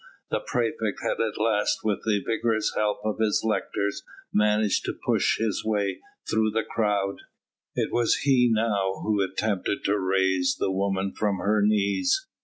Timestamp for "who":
9.03-9.21